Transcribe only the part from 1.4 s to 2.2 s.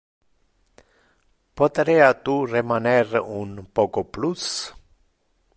Poterea